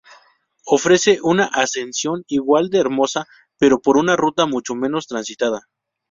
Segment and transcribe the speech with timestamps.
[0.65, 3.27] Ofrece una ascensión igual de hermosa,
[3.59, 5.67] pero por una ruta mucho menos transitada.